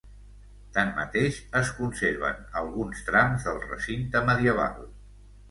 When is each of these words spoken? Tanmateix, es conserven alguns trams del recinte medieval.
Tanmateix, 0.77 1.37
es 1.59 1.69
conserven 1.81 2.41
alguns 2.63 3.05
trams 3.11 3.47
del 3.51 3.61
recinte 3.67 4.25
medieval. 4.33 4.83